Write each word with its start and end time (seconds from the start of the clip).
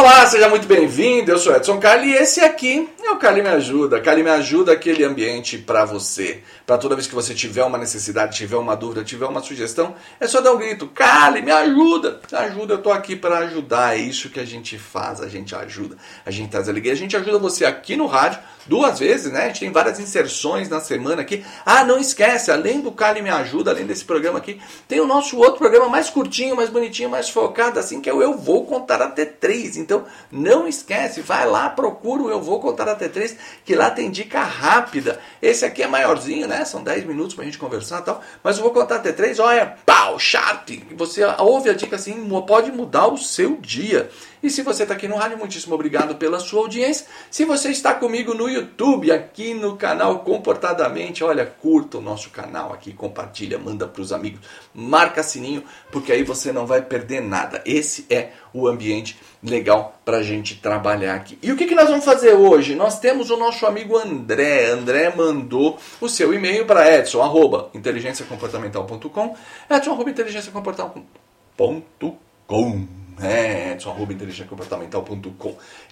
Olá, 0.00 0.26
seja 0.26 0.48
muito 0.48 0.66
bem-vindo. 0.66 1.30
Eu 1.30 1.38
sou 1.38 1.54
Edson 1.54 1.78
Carli 1.78 2.12
e 2.12 2.14
esse 2.14 2.40
aqui 2.40 2.88
é 3.04 3.10
o 3.10 3.18
Carli 3.18 3.42
Me 3.42 3.50
Ajuda. 3.50 4.00
Carli 4.00 4.22
Me 4.22 4.30
Ajuda, 4.30 4.72
aquele 4.72 5.04
ambiente 5.04 5.58
para 5.58 5.84
você. 5.84 6.42
Para 6.66 6.78
toda 6.78 6.94
vez 6.94 7.06
que 7.06 7.14
você 7.14 7.34
tiver 7.34 7.62
uma 7.64 7.76
necessidade, 7.76 8.34
tiver 8.34 8.56
uma 8.56 8.74
dúvida, 8.74 9.04
tiver 9.04 9.26
uma 9.26 9.42
sugestão, 9.42 9.94
é 10.18 10.26
só 10.26 10.40
dar 10.40 10.52
um 10.52 10.56
grito. 10.56 10.86
Carli, 10.86 11.42
me 11.42 11.52
ajuda. 11.52 12.18
Ajuda, 12.32 12.74
eu 12.74 12.78
tô 12.78 12.90
aqui 12.90 13.14
para 13.14 13.40
ajudar. 13.40 13.94
É 13.94 14.00
isso 14.00 14.30
que 14.30 14.40
a 14.40 14.46
gente 14.46 14.78
faz, 14.78 15.20
a 15.20 15.28
gente 15.28 15.54
ajuda. 15.54 15.98
A 16.24 16.30
gente 16.30 16.48
traz 16.50 16.66
alegria. 16.66 16.94
A 16.94 16.96
gente 16.96 17.14
ajuda 17.14 17.38
você 17.38 17.66
aqui 17.66 17.94
no 17.94 18.06
rádio 18.06 18.40
duas 18.66 18.98
vezes, 18.98 19.32
né? 19.32 19.44
A 19.44 19.46
gente 19.48 19.60
tem 19.60 19.72
várias 19.72 19.98
inserções 19.98 20.68
na 20.68 20.80
semana 20.80 21.22
aqui. 21.22 21.44
Ah, 21.66 21.84
não 21.84 21.98
esquece, 21.98 22.50
além 22.50 22.80
do 22.80 22.92
Carli 22.92 23.20
Me 23.20 23.28
Ajuda, 23.30 23.70
além 23.70 23.84
desse 23.84 24.04
programa 24.04 24.38
aqui, 24.38 24.60
tem 24.86 25.00
o 25.00 25.06
nosso 25.06 25.36
outro 25.38 25.58
programa 25.58 25.88
mais 25.88 26.08
curtinho, 26.08 26.56
mais 26.56 26.70
bonitinho, 26.70 27.10
mais 27.10 27.28
focado, 27.28 27.78
assim, 27.78 28.00
que 28.00 28.08
é 28.08 28.14
o 28.14 28.22
Eu 28.22 28.38
Vou 28.38 28.64
Contar 28.64 29.02
Até 29.02 29.24
Três. 29.24 29.76
Então, 29.90 30.04
não 30.30 30.68
esquece, 30.68 31.20
vai 31.20 31.44
lá, 31.44 31.68
procura 31.68 32.22
o 32.22 32.30
Eu 32.30 32.40
Vou 32.40 32.60
Contar 32.60 32.88
Até 32.88 33.08
Três, 33.08 33.36
que 33.64 33.74
lá 33.74 33.90
tem 33.90 34.08
dica 34.08 34.40
rápida. 34.40 35.18
Esse 35.42 35.64
aqui 35.64 35.82
é 35.82 35.88
maiorzinho, 35.88 36.46
né? 36.46 36.64
São 36.64 36.80
10 36.80 37.04
minutos 37.04 37.34
pra 37.34 37.44
gente 37.44 37.58
conversar 37.58 38.00
e 38.00 38.04
tal. 38.04 38.22
Mas 38.40 38.56
eu 38.56 38.62
vou 38.62 38.72
contar 38.72 38.96
até 38.96 39.10
3, 39.10 39.40
olha, 39.40 39.74
pau, 39.84 40.16
chato. 40.16 40.72
Você 40.96 41.24
ouve 41.38 41.70
a 41.70 41.74
dica 41.74 41.96
assim, 41.96 42.28
pode 42.46 42.70
mudar 42.70 43.08
o 43.08 43.18
seu 43.18 43.56
dia. 43.56 44.08
E 44.42 44.48
se 44.48 44.62
você 44.62 44.84
está 44.84 44.94
aqui 44.94 45.06
no 45.06 45.16
rádio, 45.16 45.36
muitíssimo 45.36 45.74
obrigado 45.74 46.14
pela 46.14 46.40
sua 46.40 46.60
audiência. 46.60 47.06
Se 47.30 47.44
você 47.44 47.70
está 47.70 47.92
comigo 47.94 48.32
no 48.32 48.48
YouTube, 48.48 49.12
aqui 49.12 49.52
no 49.52 49.76
canal 49.76 50.20
Comportadamente, 50.20 51.22
olha, 51.22 51.44
curta 51.44 51.98
o 51.98 52.00
nosso 52.00 52.30
canal 52.30 52.72
aqui, 52.72 52.92
compartilha, 52.92 53.58
manda 53.58 53.86
para 53.86 54.00
os 54.00 54.12
amigos, 54.12 54.40
marca 54.74 55.22
sininho, 55.22 55.62
porque 55.90 56.12
aí 56.12 56.22
você 56.22 56.52
não 56.52 56.66
vai 56.66 56.82
perder 56.82 57.20
nada. 57.20 57.62
Esse 57.66 58.06
é 58.08 58.30
o 58.52 58.66
ambiente 58.66 59.18
legal 59.42 59.98
para 60.04 60.18
a 60.18 60.22
gente 60.22 60.56
trabalhar 60.56 61.14
aqui. 61.14 61.38
E 61.42 61.52
o 61.52 61.56
que, 61.56 61.66
que 61.66 61.74
nós 61.74 61.88
vamos 61.88 62.04
fazer 62.04 62.34
hoje? 62.34 62.74
Nós 62.74 62.98
temos 62.98 63.30
o 63.30 63.36
nosso 63.36 63.66
amigo 63.66 63.96
André. 63.96 64.70
André 64.70 65.12
mandou 65.14 65.78
o 66.00 66.08
seu 66.08 66.32
e-mail 66.32 66.66
para 66.66 66.96
edson, 66.96 67.22
arroba, 67.22 67.70
inteligenciacomportamental.com, 67.74 69.36
edson, 69.70 69.92
arroba, 69.92 70.10
inteligenciacomportamental.com 70.10 72.99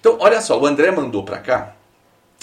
Então, 0.01 0.17
olha 0.21 0.41
só, 0.41 0.59
o 0.59 0.67
André 0.67 0.91
mandou 0.91 1.23
para 1.23 1.39
cá 1.39 1.75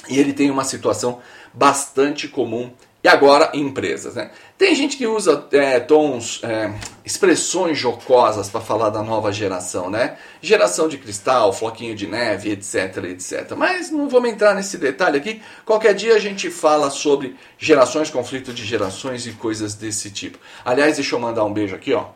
e 0.08 0.19
ele 0.19 0.33
tem 0.33 0.52
uma 0.52 0.64
situação 0.64 1.19
bastante 1.53 2.28
comum 2.28 2.72
e 3.03 3.08
agora 3.08 3.52
em 3.53 3.61
empresas. 3.61 4.16
Né? 4.16 4.31
Tem 4.58 4.73
gente 4.73 4.97
que 4.97 5.06
usa 5.06 5.47
é, 5.52 5.80
tons, 5.80 6.41
é, 6.44 6.72
expressões 7.06 7.78
jocosas 7.78 8.50
para 8.50 8.61
falar 8.61 8.89
da 8.89 9.03
nova 9.03 9.31
geração, 9.31 9.91
né? 9.91 10.17
Geração 10.41 10.88
de 10.88 10.97
cristal, 10.97 11.53
floquinho 11.53 11.95
de 11.95 12.08
neve, 12.08 12.52
etc, 12.52 12.97
etc. 13.06 13.53
Mas 13.56 13.91
não 13.91 14.09
vamos 14.09 14.30
entrar 14.30 14.56
nesse 14.56 14.78
detalhe 14.78 15.17
aqui. 15.17 15.41
Qualquer 15.63 15.94
dia 15.94 16.16
a 16.16 16.19
gente 16.19 16.50
fala 16.50 16.89
sobre 16.89 17.36
gerações, 17.59 18.09
conflito 18.09 18.52
de 18.52 18.66
gerações 18.66 19.28
e 19.28 19.33
coisas 19.33 19.75
desse 19.75 20.09
tipo. 20.09 20.39
Aliás, 20.63 20.95
deixa 20.95 21.16
eu 21.16 21.19
mandar 21.19 21.44
um 21.44 21.53
beijo 21.53 21.75
aqui, 21.75 21.94
ó 21.94 22.08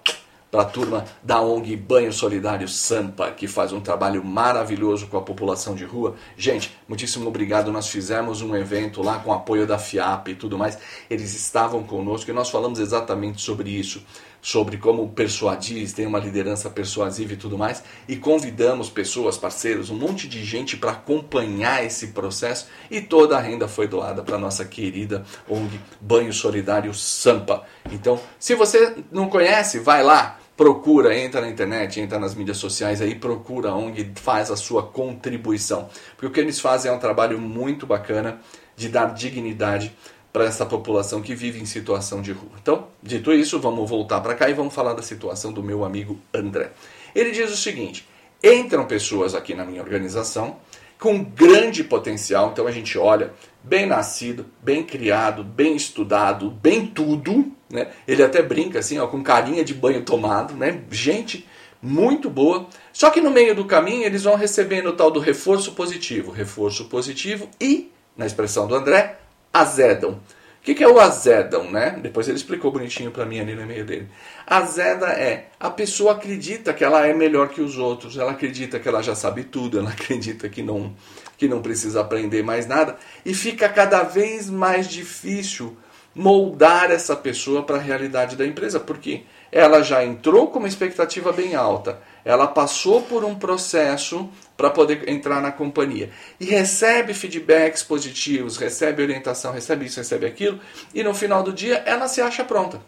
para 0.51 0.63
a 0.63 0.65
turma 0.65 1.05
da 1.21 1.41
ONG 1.41 1.75
Banho 1.75 2.11
Solidário 2.11 2.67
Sampa, 2.67 3.31
que 3.31 3.47
faz 3.47 3.71
um 3.71 3.79
trabalho 3.79 4.23
maravilhoso 4.23 5.07
com 5.07 5.17
a 5.17 5.21
população 5.21 5.75
de 5.75 5.85
rua. 5.85 6.15
Gente, 6.35 6.75
muitíssimo 6.87 7.27
obrigado. 7.27 7.71
Nós 7.71 7.87
fizemos 7.87 8.41
um 8.41 8.55
evento 8.55 9.01
lá 9.01 9.19
com 9.19 9.31
apoio 9.31 9.67
da 9.67 9.77
FIAP 9.77 10.29
e 10.29 10.35
tudo 10.35 10.57
mais. 10.57 10.77
Eles 11.09 11.35
estavam 11.35 11.83
conosco 11.83 12.31
e 12.31 12.33
nós 12.33 12.49
falamos 12.49 12.79
exatamente 12.79 13.41
sobre 13.41 13.69
isso, 13.69 14.03
sobre 14.41 14.77
como 14.77 15.09
persuadir, 15.09 15.91
tem 15.93 16.05
uma 16.05 16.19
liderança 16.19 16.69
persuasiva 16.69 17.33
e 17.33 17.37
tudo 17.37 17.57
mais. 17.57 17.83
E 18.07 18.15
convidamos 18.15 18.89
pessoas, 18.89 19.37
parceiros, 19.37 19.89
um 19.89 19.95
monte 19.95 20.27
de 20.27 20.43
gente 20.43 20.77
para 20.77 20.91
acompanhar 20.91 21.85
esse 21.85 22.07
processo 22.07 22.67
e 22.89 23.01
toda 23.01 23.37
a 23.37 23.41
renda 23.41 23.67
foi 23.67 23.87
doada 23.87 24.23
para 24.23 24.37
nossa 24.37 24.65
querida 24.65 25.25
ONG 25.47 25.79
Banho 25.99 26.33
Solidário 26.33 26.93
Sampa. 26.93 27.63
Então, 27.91 28.19
se 28.39 28.55
você 28.55 28.95
não 29.11 29.29
conhece, 29.29 29.79
vai 29.79 30.03
lá 30.03 30.39
procura, 30.59 31.17
entra 31.17 31.39
na 31.39 31.47
internet, 31.47 32.01
entra 32.01 32.19
nas 32.19 32.35
mídias 32.35 32.57
sociais 32.57 33.01
aí, 33.01 33.15
procura 33.15 33.73
onde 33.73 34.11
faz 34.15 34.51
a 34.51 34.57
sua 34.57 34.83
contribuição. 34.83 35.87
Porque 36.17 36.27
o 36.27 36.31
que 36.31 36.39
eles 36.41 36.59
fazem 36.59 36.91
é 36.91 36.93
um 36.93 36.99
trabalho 36.99 37.39
muito 37.39 37.87
bacana 37.87 38.41
de 38.75 38.89
dar 38.89 39.13
dignidade 39.13 39.95
para 40.31 40.45
essa 40.45 40.65
população 40.65 41.21
que 41.21 41.33
vive 41.33 41.59
em 41.59 41.65
situação 41.65 42.21
de 42.21 42.31
rua. 42.31 42.51
Então, 42.61 42.87
dito 43.01 43.33
isso, 43.33 43.59
vamos 43.59 43.89
voltar 43.89 44.21
para 44.21 44.35
cá 44.35 44.49
e 44.49 44.53
vamos 44.53 44.73
falar 44.73 44.93
da 44.93 45.01
situação 45.01 45.51
do 45.51 45.63
meu 45.63 45.83
amigo 45.83 46.19
André. 46.33 46.71
Ele 47.15 47.31
diz 47.31 47.51
o 47.51 47.57
seguinte: 47.57 48.07
entram 48.43 48.85
pessoas 48.85 49.33
aqui 49.33 49.53
na 49.53 49.65
minha 49.65 49.81
organização 49.81 50.57
com 50.99 51.23
grande 51.23 51.83
potencial, 51.83 52.49
então 52.51 52.67
a 52.67 52.71
gente 52.71 52.97
olha, 52.97 53.31
bem 53.63 53.85
nascido, 53.85 54.45
bem 54.61 54.83
criado, 54.83 55.43
bem 55.45 55.75
estudado, 55.75 56.51
bem 56.51 56.85
tudo, 56.85 57.51
né? 57.69 57.87
Ele 58.05 58.21
até 58.21 58.41
brinca 58.41 58.79
assim, 58.79 58.99
ó, 58.99 59.07
com 59.07 59.23
carinha 59.23 59.63
de 59.63 59.73
banho 59.73 60.03
tomado, 60.03 60.53
né? 60.55 60.81
Gente 60.91 61.47
muito 61.81 62.29
boa. 62.29 62.67
Só 62.91 63.09
que 63.09 63.21
no 63.21 63.31
meio 63.31 63.55
do 63.55 63.63
caminho 63.63 64.03
eles 64.03 64.23
vão 64.23 64.35
recebendo 64.35 64.87
o 64.87 64.93
tal 64.93 65.09
do 65.09 65.19
reforço 65.21 65.71
positivo, 65.71 66.31
reforço 66.31 66.85
positivo 66.85 67.49
e, 67.61 67.91
na 68.17 68.25
expressão 68.25 68.67
do 68.67 68.75
André, 68.75 69.17
azedam. 69.53 70.11
O 70.59 70.61
que, 70.61 70.75
que, 70.75 70.83
é 70.83 70.87
o 70.87 70.99
azedam, 70.99 71.71
né? 71.71 71.97
Depois 72.01 72.27
ele 72.27 72.37
explicou 72.37 72.71
bonitinho 72.71 73.11
para 73.11 73.25
mim 73.25 73.39
ali 73.39 73.55
no 73.55 73.65
meio 73.65 73.85
dele. 73.85 74.09
Azeda 74.45 75.07
é 75.07 75.47
a 75.59 75.69
pessoa 75.69 76.11
acredita 76.13 76.73
que 76.73 76.83
ela 76.83 77.07
é 77.07 77.13
melhor 77.13 77.49
que 77.49 77.61
os 77.61 77.77
outros, 77.77 78.17
ela 78.17 78.31
acredita 78.31 78.79
que 78.79 78.87
ela 78.87 79.01
já 79.01 79.15
sabe 79.15 79.45
tudo, 79.45 79.79
ela 79.79 79.89
acredita 79.91 80.49
que 80.49 80.61
não 80.61 80.93
que 81.37 81.47
não 81.47 81.61
precisa 81.61 82.01
aprender 82.01 82.43
mais 82.43 82.67
nada 82.67 82.97
e 83.25 83.33
fica 83.33 83.69
cada 83.69 84.03
vez 84.03 84.49
mais 84.49 84.89
difícil 84.89 85.77
moldar 86.19 86.91
essa 86.91 87.15
pessoa 87.15 87.63
para 87.63 87.77
a 87.77 87.81
realidade 87.81 88.35
da 88.35 88.45
empresa, 88.45 88.77
porque 88.77 89.23
ela 89.49 89.81
já 89.81 90.03
entrou 90.03 90.47
com 90.47 90.59
uma 90.59 90.67
expectativa 90.67 91.31
bem 91.31 91.55
alta, 91.55 92.01
ela 92.25 92.45
passou 92.45 93.01
por 93.03 93.23
um 93.23 93.35
processo 93.35 94.29
para 94.57 94.69
poder 94.69 95.07
entrar 95.07 95.41
na 95.41 95.49
companhia 95.49 96.09
e 96.37 96.43
recebe 96.43 97.13
feedbacks 97.13 97.83
positivos, 97.83 98.57
recebe 98.57 99.01
orientação, 99.01 99.53
recebe 99.53 99.85
isso, 99.85 100.01
recebe 100.01 100.25
aquilo, 100.25 100.59
e 100.93 101.01
no 101.03 101.13
final 101.13 101.41
do 101.41 101.53
dia 101.53 101.81
ela 101.85 102.09
se 102.09 102.19
acha 102.19 102.43
pronta. 102.43 102.81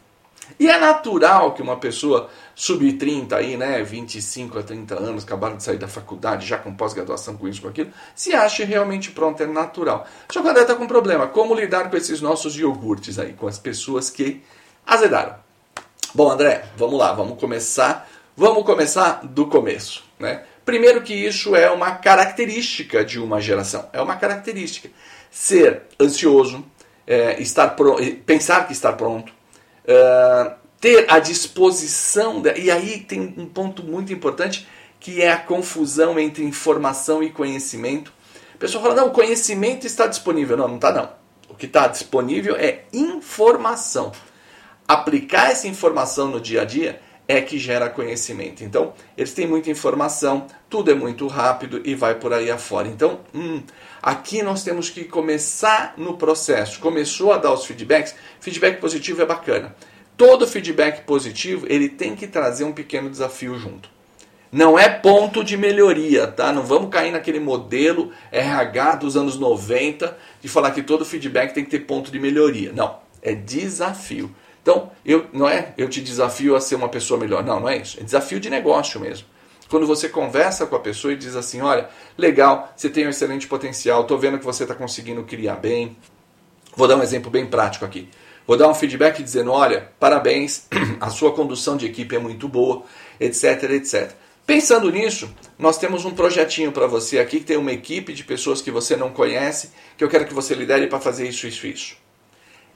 E 0.60 0.70
é 0.70 0.80
natural 0.80 1.54
que 1.54 1.62
uma 1.62 1.78
pessoa 1.78 2.30
sub-30 2.56 3.34
aí, 3.34 3.58
né, 3.58 3.82
25 3.84 4.60
a 4.60 4.64
30 4.64 4.96
anos, 4.96 5.24
acabaram 5.24 5.58
de 5.58 5.64
sair 5.64 5.78
da 5.78 5.88
faculdade, 5.88 6.46
já 6.46 6.58
com 6.58 6.74
pós-graduação, 6.74 7.36
com 7.36 7.48
isso, 7.48 7.62
com 7.62 7.68
aquilo, 7.68 7.92
se 8.16 8.34
ache 8.34 8.64
realmente 8.64 9.12
pronto, 9.12 9.42
é 9.42 9.48
natural. 9.48 10.08
Só 10.32 10.42
que 10.42 10.48
André 10.48 10.62
está 10.62 10.76
com 10.76 10.84
um 10.84 10.88
problema, 10.88 11.28
como 11.28 11.56
lidar 11.56 11.90
com 11.90 11.98
esses 11.98 12.22
nossos 12.22 12.58
iogurtes 12.58 13.18
aí, 13.18 13.34
com 13.34 13.48
as 13.48 13.58
pessoas 13.58 14.10
que 14.10 14.44
azedaram. 14.86 15.36
Bom, 16.14 16.30
André, 16.30 16.66
vamos 16.76 17.00
lá, 17.00 17.14
vamos 17.14 17.40
começar, 17.40 18.10
vamos 18.36 18.64
começar 18.64 19.22
do 19.24 19.48
começo, 19.48 20.04
né? 20.20 20.44
Primeiro 20.66 21.02
que 21.02 21.14
isso 21.14 21.56
é 21.56 21.72
uma 21.72 21.92
característica 21.92 23.04
de 23.04 23.20
uma 23.20 23.42
geração, 23.42 23.90
é 23.92 24.02
uma 24.02 24.16
característica. 24.16 24.90
Ser 25.32 25.84
ansioso, 26.00 26.64
é, 27.08 27.42
estar 27.42 27.76
pensar 28.26 28.68
que 28.68 28.74
está 28.74 28.94
pronto, 28.94 29.34
uh, 29.86 30.54
ter 30.80 31.06
a 31.10 31.20
disposição. 31.20 32.42
De, 32.42 32.54
e 32.60 32.72
aí 32.72 33.00
tem 33.00 33.34
um 33.38 33.46
ponto 33.46 33.84
muito 33.84 34.12
importante 34.12 34.68
que 35.00 35.22
é 35.22 35.32
a 35.32 35.38
confusão 35.38 36.20
entre 36.20 36.44
informação 36.44 37.24
e 37.24 37.30
conhecimento. 37.30 38.14
A 38.54 38.58
pessoa 38.58 38.82
fala: 38.82 38.96
não, 38.96 39.08
o 39.08 39.12
conhecimento 39.12 39.86
está 39.86 40.08
disponível. 40.08 40.58
Não, 40.58 40.68
não 40.68 40.76
está, 40.76 40.92
não. 40.92 41.10
O 41.50 41.56
que 41.56 41.66
está 41.66 41.88
disponível 41.88 42.56
é 42.56 42.84
informação. 42.94 44.12
Aplicar 44.88 45.52
essa 45.52 45.68
informação 45.68 46.28
no 46.28 46.40
dia 46.40 46.62
a 46.62 46.66
dia 46.66 47.02
é 47.28 47.42
que 47.42 47.58
gera 47.58 47.90
conhecimento. 47.90 48.64
Então, 48.64 48.94
eles 49.18 49.34
têm 49.34 49.48
muita 49.48 49.70
informação, 49.70 50.48
tudo 50.70 50.92
é 50.92 50.94
muito 50.94 51.28
rápido 51.28 51.82
e 51.86 51.96
vai 51.96 52.16
por 52.16 52.34
aí 52.34 52.52
afora. 52.52 52.88
Então, 52.88 53.22
hum, 53.34 53.62
aqui 54.02 54.42
nós 54.42 54.64
temos 54.64 54.90
que 54.90 55.04
começar 55.04 55.94
no 55.98 56.18
processo. 56.18 56.80
Começou 56.80 57.32
a 57.32 57.38
dar 57.38 57.54
os 57.54 57.66
feedbacks, 57.66 58.16
feedback 58.40 58.80
positivo 58.80 59.22
é 59.22 59.26
bacana. 59.26 59.76
Todo 60.18 60.48
feedback 60.48 61.04
positivo, 61.04 61.66
ele 61.70 61.90
tem 61.90 62.16
que 62.16 62.28
trazer 62.28 62.64
um 62.64 62.72
pequeno 62.72 63.10
desafio 63.10 63.58
junto. 63.58 63.90
Não 64.52 64.78
é 64.78 64.90
ponto 64.90 65.44
de 65.44 65.56
melhoria, 65.56 66.28
tá? 66.28 66.52
Não 66.52 66.64
vamos 66.64 66.90
cair 66.90 67.12
naquele 67.12 67.40
modelo 67.40 68.12
RH 68.32 68.98
dos 68.98 69.16
anos 69.16 69.40
90 69.40 70.18
de 70.42 70.50
falar 70.50 70.72
que 70.72 70.84
todo 70.84 71.06
feedback 71.06 71.54
tem 71.54 71.64
que 71.64 71.72
ter 71.72 71.80
ponto 71.80 72.12
de 72.12 72.20
melhoria. 72.20 72.74
Não, 72.74 73.00
é 73.22 73.34
desafio. 73.34 74.36
Então, 74.62 74.92
eu, 75.06 75.26
não 75.32 75.48
é 75.48 75.74
eu 75.78 75.88
te 75.88 76.02
desafio 76.02 76.56
a 76.56 76.62
ser 76.62 76.76
uma 76.76 76.90
pessoa 76.90 77.20
melhor. 77.20 77.44
Não, 77.44 77.62
não 77.62 77.70
é 77.70 77.78
isso. 77.78 77.98
É 78.00 78.04
desafio 78.04 78.40
de 78.40 78.50
negócio 78.50 79.00
mesmo. 79.00 79.26
Quando 79.72 79.88
você 79.88 80.10
conversa 80.10 80.68
com 80.68 80.76
a 80.76 80.80
pessoa 80.80 81.14
e 81.14 81.16
diz 81.16 81.34
assim: 81.34 81.62
olha, 81.62 81.90
legal, 82.18 82.74
você 82.76 82.90
tem 82.90 83.08
um 83.08 83.10
excelente 83.10 83.48
potencial, 83.48 84.02
estou 84.02 84.20
vendo 84.20 84.38
que 84.38 84.44
você 84.44 84.64
está 84.64 84.76
conseguindo 84.76 85.24
criar 85.24 85.56
bem. 85.56 85.96
Vou 86.76 86.90
dar 86.90 86.98
um 86.98 87.02
exemplo 87.02 87.32
bem 87.32 87.46
prático 87.46 87.86
aqui. 87.86 88.10
Vou 88.46 88.58
dar 88.58 88.68
um 88.68 88.74
feedback 88.76 89.24
dizendo: 89.24 89.50
olha, 89.50 89.90
parabéns, 89.98 90.68
a 91.00 91.10
sua 91.10 91.32
condução 91.32 91.78
de 91.78 91.86
equipe 91.86 92.14
é 92.14 92.20
muito 92.20 92.50
boa, 92.50 92.84
etc, 93.18 93.64
etc. 93.72 94.12
Pensando 94.46 94.92
nisso, 94.92 95.34
nós 95.58 95.78
temos 95.78 96.04
um 96.04 96.12
projetinho 96.12 96.74
para 96.74 96.86
você 96.86 97.20
aqui 97.20 97.40
que 97.40 97.46
tem 97.46 97.56
uma 97.56 97.72
equipe 97.72 98.12
de 98.12 98.26
pessoas 98.26 98.62
que 98.62 98.72
você 98.72 98.98
não 98.98 99.10
conhece, 99.12 99.72
que 99.98 100.04
eu 100.04 100.10
quero 100.10 100.26
que 100.26 100.34
você 100.34 100.54
lidere 100.54 100.88
para 100.88 101.00
fazer 101.00 101.30
isso, 101.30 101.48
isso, 101.48 101.66
isso. 101.66 101.96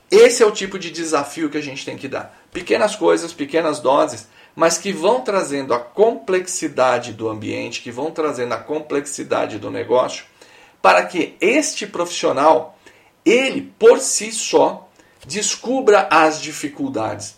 Esse 0.09 0.41
é 0.41 0.45
o 0.45 0.51
tipo 0.51 0.79
de 0.79 0.91
desafio 0.91 1.49
que 1.49 1.57
a 1.57 1.61
gente 1.61 1.83
tem 1.83 1.97
que 1.97 2.07
dar. 2.07 2.41
Pequenas 2.53 2.95
coisas, 2.95 3.33
pequenas 3.33 3.81
doses, 3.81 4.29
mas 4.55 4.77
que 4.77 4.91
vão 4.91 5.21
trazendo 5.21 5.73
a 5.73 5.79
complexidade 5.79 7.11
do 7.11 7.27
ambiente, 7.27 7.81
que 7.81 7.91
vão 7.91 8.09
trazendo 8.11 8.53
a 8.53 8.57
complexidade 8.57 9.59
do 9.59 9.69
negócio, 9.69 10.25
para 10.81 11.05
que 11.05 11.35
este 11.41 11.85
profissional, 11.85 12.77
ele 13.25 13.73
por 13.77 13.99
si 13.99 14.31
só, 14.31 14.87
descubra 15.25 16.07
as 16.09 16.41
dificuldades. 16.41 17.35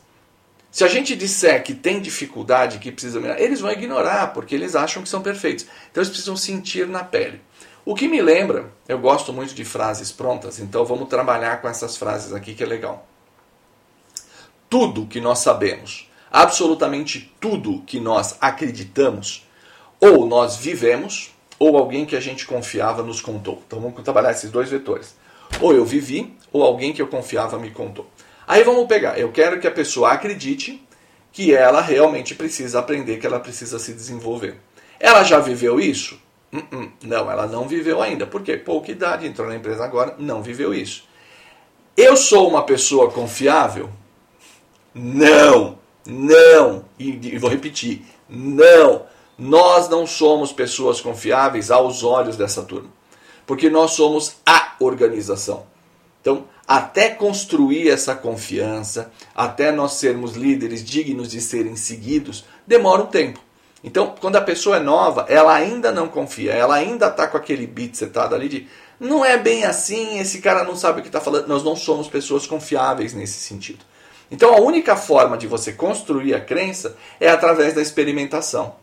Se 0.70 0.84
a 0.84 0.88
gente 0.88 1.16
disser 1.16 1.64
que 1.64 1.74
tem 1.74 2.00
dificuldade, 2.00 2.78
que 2.78 2.92
precisa 2.92 3.20
melhorar, 3.20 3.42
eles 3.42 3.62
vão 3.62 3.72
ignorar, 3.72 4.34
porque 4.34 4.54
eles 4.54 4.76
acham 4.76 5.02
que 5.02 5.10
são 5.10 5.24
perfeitos. 5.24 5.66
Então 5.90 6.02
eles 6.02 6.10
precisam 6.10 6.38
sentir 6.38 6.88
na 6.88 7.04
pele. 7.04 7.42
O 7.84 7.96
que 7.96 8.08
me 8.08 8.22
lembra, 8.22 8.70
eu 8.88 9.00
gosto 9.00 9.32
muito 9.32 9.56
de 9.56 9.64
frases 9.64 10.12
prontas, 10.12 10.60
então 10.60 10.86
vamos 10.86 11.08
trabalhar 11.08 11.62
com 11.62 11.70
essas 11.70 11.96
frases 11.96 12.34
aqui 12.34 12.54
que 12.54 12.62
é 12.62 12.68
legal. 12.68 13.08
Tudo 14.70 15.08
que 15.08 15.22
nós 15.22 15.40
sabemos, 15.40 16.12
absolutamente 16.32 17.34
tudo 17.40 17.82
que 17.86 18.00
nós 18.00 18.38
acreditamos, 18.42 19.48
ou 20.00 20.26
nós 20.28 20.58
vivemos, 20.58 21.32
ou 21.60 21.78
alguém 21.78 22.06
que 22.06 22.16
a 22.16 22.20
gente 22.20 22.46
confiava 22.46 23.02
nos 23.02 23.22
contou. 23.22 23.62
Então 23.66 23.80
vamos 23.80 24.02
trabalhar 24.04 24.32
esses 24.32 24.52
dois 24.52 24.70
vetores. 24.70 25.16
Ou 25.62 25.74
eu 25.74 25.86
vivi, 25.86 26.36
ou 26.52 26.64
alguém 26.64 26.94
que 26.94 27.02
eu 27.02 27.08
confiava 27.08 27.58
me 27.58 27.72
contou. 27.72 28.08
Aí 28.48 28.64
vamos 28.64 28.88
pegar, 28.88 29.20
eu 29.20 29.32
quero 29.32 29.60
que 29.60 29.68
a 29.68 29.72
pessoa 29.72 30.12
acredite 30.12 30.82
que 31.32 31.54
ela 31.54 31.82
realmente 31.82 32.34
precisa 32.34 32.80
aprender, 32.80 33.18
que 33.18 33.28
ela 33.28 33.40
precisa 33.40 33.78
se 33.78 33.94
desenvolver. 33.94 34.58
Ela 35.00 35.24
já 35.24 35.40
viveu 35.40 35.80
isso? 35.80 36.20
Uh 36.52 36.60
-uh. 36.60 36.92
Não, 37.04 37.30
ela 37.30 37.46
não 37.46 37.68
viveu 37.68 38.02
ainda. 38.02 38.26
Por 38.26 38.42
quê? 38.42 38.58
Pouca 38.58 38.92
idade, 38.92 39.28
entrou 39.28 39.48
na 39.48 39.56
empresa 39.56 39.84
agora, 39.84 40.16
não 40.18 40.42
viveu 40.42 40.74
isso. 40.74 41.08
Eu 41.96 42.16
sou 42.16 42.48
uma 42.48 42.64
pessoa 42.64 43.12
confiável? 43.12 43.90
Não, 44.94 45.78
não. 46.08 46.86
E, 46.98 47.10
e 47.10 47.38
vou 47.38 47.50
repetir, 47.50 48.06
não. 48.30 49.04
Nós 49.38 49.88
não 49.90 50.08
somos 50.08 50.52
pessoas 50.52 51.00
confiáveis 51.00 51.70
aos 51.70 52.04
olhos 52.04 52.38
dessa 52.38 52.64
turma. 52.64 52.90
Porque 53.46 53.70
nós 53.70 53.92
somos 53.92 54.38
a 54.46 54.76
organização. 54.80 55.66
Então, 56.22 56.46
até 56.68 57.10
construir 57.10 57.90
essa 57.90 58.16
confiança, 58.16 59.12
até 59.36 59.72
nós 59.72 59.94
sermos 59.94 60.36
líderes 60.36 60.84
dignos 60.84 61.30
de 61.30 61.40
serem 61.40 61.76
seguidos, 61.76 62.46
demora 62.66 63.04
um 63.04 63.06
tempo. 63.06 63.40
Então, 63.84 64.16
quando 64.20 64.36
a 64.36 64.42
pessoa 64.42 64.78
é 64.78 64.80
nova, 64.80 65.26
ela 65.30 65.54
ainda 65.54 65.92
não 65.92 66.08
confia, 66.08 66.52
ela 66.52 66.76
ainda 66.76 67.08
está 67.08 67.28
com 67.28 67.38
aquele 67.38 67.68
beat 67.68 67.96
setado 67.96 68.36
ali 68.36 68.50
de 68.50 68.68
não 69.00 69.24
é 69.24 69.38
bem 69.38 69.64
assim, 69.64 70.20
esse 70.20 70.42
cara 70.42 70.64
não 70.64 70.76
sabe 70.76 71.00
o 71.00 71.02
que 71.04 71.10
está 71.10 71.22
falando. 71.22 71.48
Nós 71.48 71.64
não 71.64 71.76
somos 71.76 72.08
pessoas 72.08 72.48
confiáveis 72.48 73.14
nesse 73.14 73.40
sentido. 73.40 73.86
Então, 74.30 74.54
a 74.54 74.60
única 74.60 74.96
forma 74.96 75.38
de 75.38 75.48
você 75.48 75.72
construir 75.72 76.34
a 76.34 76.42
crença 76.42 76.98
é 77.20 77.30
através 77.30 77.74
da 77.74 77.82
experimentação. 77.82 78.76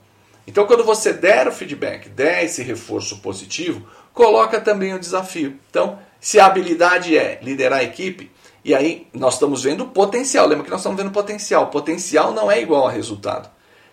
Então, 0.46 0.67
quando 0.67 0.85
você 0.85 1.12
der 1.12 1.49
o 1.49 1.52
feedback, 1.52 2.08
der 2.08 2.44
esse 2.44 2.62
reforço 2.62 3.19
positivo, 3.19 3.87
coloca 4.12 4.61
também 4.61 4.94
o 4.94 4.99
desafio. 4.99 5.58
Então, 5.70 5.99
se 6.20 6.41
a 6.41 6.46
habilidade 6.46 7.17
é 7.17 7.38
liderar 7.43 7.81
a 7.81 7.85
equipe, 7.85 8.31
e 8.64 8.75
aí 8.75 9.06
nós 9.12 9.35
estamos 9.35 9.62
vendo 9.62 9.87
potencial. 9.87 10.46
Lembra 10.46 10.64
que 10.64 10.70
nós 10.70 10.81
estamos 10.81 10.96
vendo 10.96 11.12
potencial. 11.12 11.67
Potencial 11.69 12.32
não 12.32 12.50
é 12.50 12.61
igual 12.61 12.87
a 12.87 12.90
resultado. 12.90 13.50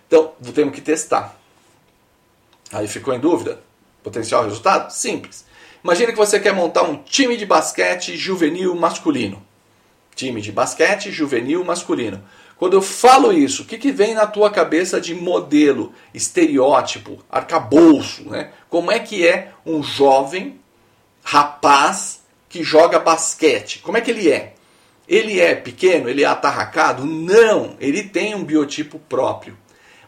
Então, 0.07 0.31
temos 0.53 0.73
que 0.73 0.81
testar. 0.81 1.37
Aí 2.71 2.87
ficou 2.87 3.13
em 3.13 3.19
dúvida? 3.19 3.59
Potencial 4.01 4.43
resultado? 4.43 4.91
Simples. 4.91 5.45
Imagine 5.83 6.11
que 6.11 6.17
você 6.17 6.39
quer 6.39 6.53
montar 6.53 6.83
um 6.83 6.97
time 7.03 7.35
de 7.35 7.45
basquete 7.45 8.15
juvenil 8.15 8.75
masculino. 8.75 9.45
Time 10.21 10.39
de 10.39 10.51
basquete 10.51 11.11
juvenil 11.11 11.63
masculino. 11.65 12.23
Quando 12.57 12.73
eu 12.73 12.81
falo 12.81 13.33
isso, 13.33 13.63
o 13.63 13.65
que, 13.65 13.77
que 13.77 13.91
vem 13.91 14.13
na 14.13 14.27
tua 14.27 14.51
cabeça 14.51 15.01
de 15.01 15.15
modelo, 15.15 15.93
estereótipo, 16.13 17.23
arcabouço? 17.27 18.29
Né? 18.29 18.51
Como 18.69 18.91
é 18.91 18.99
que 18.99 19.27
é 19.27 19.51
um 19.65 19.81
jovem 19.81 20.59
rapaz 21.23 22.21
que 22.49 22.63
joga 22.63 22.99
basquete. 22.99 23.79
Como 23.79 23.97
é 23.97 24.01
que 24.01 24.11
ele 24.11 24.29
é? 24.29 24.53
Ele 25.07 25.39
é 25.39 25.55
pequeno? 25.55 26.09
Ele 26.09 26.23
é 26.23 26.27
atarracado? 26.27 27.05
Não, 27.05 27.75
ele 27.79 28.03
tem 28.03 28.35
um 28.35 28.43
biotipo 28.43 28.99
próprio. 28.99 29.57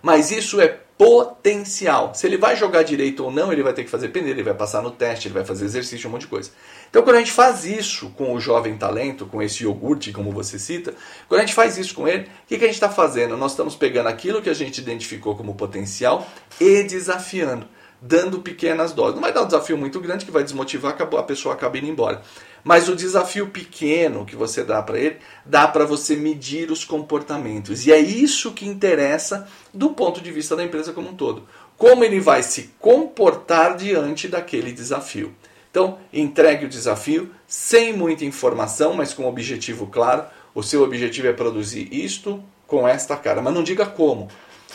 Mas 0.01 0.31
isso 0.31 0.60
é 0.60 0.80
potencial. 1.04 2.16
Se 2.16 2.26
ele 2.26 2.38
vai 2.38 2.56
jogar 2.56 2.82
direito 2.84 3.26
ou 3.26 3.30
não, 3.30 3.52
ele 3.52 3.62
vai 3.62 3.74
ter 3.74 3.84
que 3.84 3.90
fazer 3.90 4.08
peneira, 4.08 4.40
ele 4.40 4.44
vai 4.44 4.54
passar 4.54 4.82
no 4.82 4.90
teste, 4.90 5.28
ele 5.28 5.34
vai 5.34 5.44
fazer 5.44 5.66
exercício, 5.66 6.08
um 6.08 6.14
monte 6.14 6.22
de 6.22 6.28
coisa. 6.28 6.50
Então, 6.90 7.04
quando 7.04 7.18
a 7.18 7.20
gente 7.20 7.34
faz 7.34 7.66
isso 7.66 8.10
com 8.12 8.34
o 8.34 8.40
jovem 8.40 8.78
talento, 8.78 9.26
com 9.26 9.42
esse 9.42 9.64
iogurte, 9.64 10.14
como 10.14 10.32
você 10.32 10.58
cita, 10.58 10.94
quando 11.28 11.42
a 11.42 11.46
gente 11.46 11.56
faz 11.56 11.78
isso 11.78 11.94
com 11.94 12.08
ele, 12.08 12.24
o 12.24 12.48
que, 12.48 12.58
que 12.58 12.64
a 12.64 12.68
gente 12.68 12.76
está 12.76 12.90
fazendo? 12.90 13.36
Nós 13.36 13.52
estamos 13.52 13.76
pegando 13.76 14.08
aquilo 14.08 14.42
que 14.42 14.50
a 14.50 14.54
gente 14.54 14.78
identificou 14.78 15.36
como 15.36 15.56
potencial 15.56 16.26
e 16.58 16.84
desafiando 16.84 17.68
dando 18.06 18.40
pequenas 18.40 18.92
doses. 18.92 19.16
Não 19.16 19.22
vai 19.22 19.32
dar 19.32 19.44
um 19.44 19.46
desafio 19.46 19.78
muito 19.78 20.00
grande 20.02 20.26
que 20.26 20.32
vai 20.32 20.44
desmotivar, 20.44 20.98
a 21.00 21.24
pessoa 21.24 21.56
acaba 21.56 21.78
indo 21.78 21.88
embora. 21.88 22.22
Mas 22.62 22.90
o 22.90 22.96
desafio 22.96 23.48
pequeno 23.48 24.26
que 24.26 24.36
você 24.36 24.64
dá 24.64 24.82
para 24.82 25.00
ele, 25.00 25.18
dá 25.46 25.68
para 25.68 25.86
você 25.86 26.16
medir 26.16 26.70
os 26.70 26.84
comportamentos. 26.84 27.88
E 27.88 27.94
é 27.94 28.00
isso 28.00 28.52
que 28.52 28.68
interessa 28.68 29.48
do 29.74 29.92
ponto 29.92 30.22
de 30.22 30.32
vista 30.32 30.56
da 30.56 30.64
empresa 30.64 30.92
como 30.92 31.10
um 31.10 31.16
todo. 31.16 31.48
Como 31.78 32.04
ele 32.04 32.20
vai 32.20 32.44
se 32.44 32.72
comportar 32.78 33.78
diante 33.78 34.28
daquele 34.28 34.74
desafio. 34.74 35.34
Então, 35.72 35.98
entregue 36.12 36.66
o 36.66 36.70
desafio 36.70 37.32
sem 37.48 37.94
muita 37.94 38.26
informação, 38.26 38.94
mas 38.94 39.14
com 39.14 39.24
um 39.24 39.28
objetivo 39.28 39.88
claro. 39.88 40.26
O 40.54 40.62
seu 40.62 40.84
objetivo 40.84 41.28
é 41.28 41.34
produzir 41.34 41.88
isto 41.92 42.44
com 42.68 42.88
esta 42.88 43.16
cara, 43.16 43.42
mas 43.42 43.54
não 43.54 43.63
diga 43.63 43.86
como. 43.86 44.27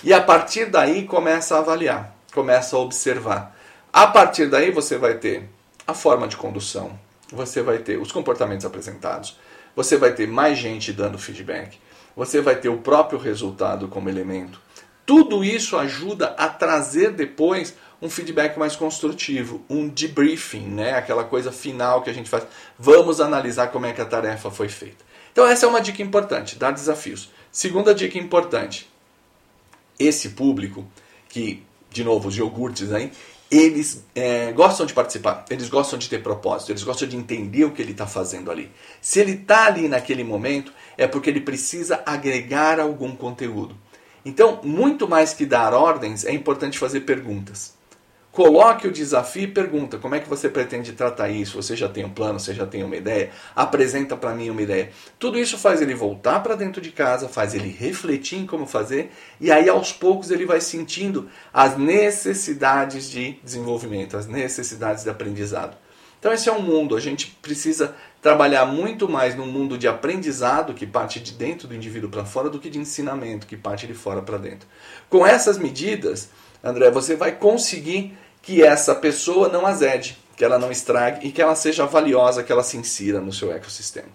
E 0.02 0.12
a 0.12 0.20
partir 0.20 0.66
daí 0.66 1.04
começa 1.04 1.54
a 1.54 1.58
avaliar 1.58 2.17
começa 2.32 2.76
a 2.76 2.78
observar. 2.78 3.56
A 3.92 4.06
partir 4.06 4.46
daí 4.46 4.70
você 4.70 4.96
vai 4.96 5.14
ter 5.14 5.48
a 5.86 5.94
forma 5.94 6.28
de 6.28 6.36
condução, 6.36 6.98
você 7.32 7.62
vai 7.62 7.78
ter 7.78 7.98
os 7.98 8.12
comportamentos 8.12 8.66
apresentados, 8.66 9.38
você 9.74 9.96
vai 9.96 10.12
ter 10.12 10.26
mais 10.26 10.58
gente 10.58 10.92
dando 10.92 11.18
feedback, 11.18 11.78
você 12.14 12.40
vai 12.40 12.56
ter 12.56 12.68
o 12.68 12.78
próprio 12.78 13.18
resultado 13.18 13.88
como 13.88 14.08
elemento. 14.08 14.60
Tudo 15.06 15.42
isso 15.42 15.76
ajuda 15.76 16.34
a 16.36 16.48
trazer 16.48 17.12
depois 17.12 17.74
um 18.00 18.10
feedback 18.10 18.58
mais 18.58 18.76
construtivo, 18.76 19.64
um 19.68 19.88
debriefing, 19.88 20.66
né? 20.68 20.94
aquela 20.94 21.24
coisa 21.24 21.50
final 21.50 22.02
que 22.02 22.10
a 22.10 22.12
gente 22.12 22.28
faz. 22.28 22.44
Vamos 22.78 23.20
analisar 23.20 23.68
como 23.68 23.86
é 23.86 23.92
que 23.92 24.00
a 24.00 24.04
tarefa 24.04 24.50
foi 24.50 24.68
feita. 24.68 25.04
Então, 25.32 25.46
essa 25.46 25.66
é 25.66 25.68
uma 25.68 25.80
dica 25.80 26.02
importante: 26.02 26.56
dar 26.56 26.72
desafios. 26.72 27.30
Segunda 27.50 27.94
dica 27.94 28.18
importante: 28.18 28.90
esse 29.98 30.30
público 30.30 30.86
que 31.28 31.62
de 31.90 32.04
novo, 32.04 32.28
os 32.28 32.36
iogurtes 32.36 32.92
aí, 32.92 33.12
eles 33.50 34.04
é, 34.14 34.52
gostam 34.52 34.84
de 34.84 34.92
participar, 34.92 35.44
eles 35.48 35.68
gostam 35.68 35.98
de 35.98 36.08
ter 36.08 36.22
propósito, 36.22 36.70
eles 36.70 36.82
gostam 36.82 37.08
de 37.08 37.16
entender 37.16 37.64
o 37.64 37.70
que 37.70 37.80
ele 37.80 37.92
está 37.92 38.06
fazendo 38.06 38.50
ali. 38.50 38.70
Se 39.00 39.20
ele 39.20 39.32
está 39.32 39.66
ali 39.66 39.88
naquele 39.88 40.22
momento, 40.22 40.72
é 40.98 41.06
porque 41.06 41.30
ele 41.30 41.40
precisa 41.40 42.02
agregar 42.04 42.78
algum 42.78 43.16
conteúdo. 43.16 43.74
Então, 44.24 44.60
muito 44.62 45.08
mais 45.08 45.32
que 45.32 45.46
dar 45.46 45.72
ordens, 45.72 46.24
é 46.26 46.32
importante 46.32 46.78
fazer 46.78 47.00
perguntas. 47.00 47.77
Coloque 48.38 48.86
o 48.86 48.92
desafio 48.92 49.42
e 49.42 49.46
pergunta 49.48 49.98
como 49.98 50.14
é 50.14 50.20
que 50.20 50.28
você 50.28 50.48
pretende 50.48 50.92
tratar 50.92 51.28
isso. 51.28 51.60
Você 51.60 51.74
já 51.74 51.88
tem 51.88 52.04
um 52.04 52.08
plano, 52.08 52.38
você 52.38 52.54
já 52.54 52.64
tem 52.64 52.84
uma 52.84 52.94
ideia? 52.94 53.30
Apresenta 53.52 54.16
para 54.16 54.32
mim 54.32 54.48
uma 54.48 54.62
ideia. 54.62 54.90
Tudo 55.18 55.40
isso 55.40 55.58
faz 55.58 55.82
ele 55.82 55.92
voltar 55.92 56.38
para 56.38 56.54
dentro 56.54 56.80
de 56.80 56.92
casa, 56.92 57.28
faz 57.28 57.52
ele 57.52 57.68
refletir 57.68 58.38
em 58.38 58.46
como 58.46 58.64
fazer 58.64 59.10
e 59.40 59.50
aí 59.50 59.68
aos 59.68 59.92
poucos 59.92 60.30
ele 60.30 60.46
vai 60.46 60.60
sentindo 60.60 61.28
as 61.52 61.76
necessidades 61.76 63.10
de 63.10 63.40
desenvolvimento, 63.42 64.16
as 64.16 64.28
necessidades 64.28 65.02
de 65.02 65.10
aprendizado. 65.10 65.76
Então 66.20 66.32
esse 66.32 66.48
é 66.48 66.52
um 66.52 66.62
mundo, 66.62 66.94
a 66.94 67.00
gente 67.00 67.36
precisa 67.42 67.96
trabalhar 68.22 68.66
muito 68.66 69.08
mais 69.08 69.34
no 69.34 69.46
mundo 69.46 69.76
de 69.76 69.88
aprendizado 69.88 70.74
que 70.74 70.86
parte 70.86 71.18
de 71.18 71.32
dentro 71.32 71.66
do 71.66 71.74
indivíduo 71.74 72.08
para 72.08 72.24
fora 72.24 72.48
do 72.48 72.60
que 72.60 72.70
de 72.70 72.78
ensinamento 72.78 73.48
que 73.48 73.56
parte 73.56 73.84
de 73.84 73.94
fora 73.94 74.22
para 74.22 74.38
dentro. 74.38 74.68
Com 75.10 75.26
essas 75.26 75.58
medidas, 75.58 76.30
André, 76.62 76.88
você 76.90 77.16
vai 77.16 77.32
conseguir 77.32 78.16
que 78.48 78.62
essa 78.62 78.94
pessoa 78.94 79.50
não 79.50 79.66
azede, 79.66 80.16
que 80.34 80.42
ela 80.42 80.58
não 80.58 80.72
estrague 80.72 81.28
e 81.28 81.30
que 81.30 81.42
ela 81.42 81.54
seja 81.54 81.84
valiosa, 81.84 82.42
que 82.42 82.50
ela 82.50 82.62
se 82.62 82.78
insira 82.78 83.20
no 83.20 83.30
seu 83.30 83.52
ecossistema. 83.52 84.08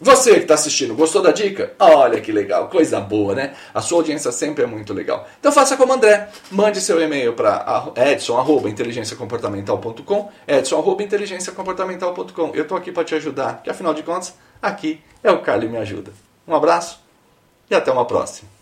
Você 0.00 0.34
que 0.34 0.42
está 0.42 0.54
assistindo, 0.54 0.94
gostou 0.94 1.20
da 1.20 1.32
dica? 1.32 1.72
Olha 1.76 2.20
que 2.20 2.30
legal, 2.30 2.68
coisa 2.68 3.00
boa, 3.00 3.34
né? 3.34 3.56
A 3.74 3.80
sua 3.80 3.98
audiência 3.98 4.30
sempre 4.30 4.62
é 4.62 4.66
muito 4.66 4.94
legal. 4.94 5.26
Então 5.40 5.50
faça 5.50 5.76
como 5.76 5.92
André, 5.92 6.28
mande 6.52 6.80
seu 6.80 7.02
e-mail 7.02 7.32
para 7.32 7.90
edson.inteligenciacomportamental.com 7.96 10.30
edson.inteligenciacomportamental.com 10.46 12.52
Eu 12.54 12.62
estou 12.62 12.78
aqui 12.78 12.92
para 12.92 13.02
te 13.02 13.16
ajudar, 13.16 13.60
que 13.64 13.70
afinal 13.70 13.92
de 13.92 14.04
contas, 14.04 14.34
aqui 14.62 15.00
é 15.20 15.32
o 15.32 15.42
Carly 15.42 15.68
Me 15.68 15.78
Ajuda. 15.78 16.12
Um 16.46 16.54
abraço 16.54 17.00
e 17.68 17.74
até 17.74 17.90
uma 17.90 18.04
próxima. 18.04 18.61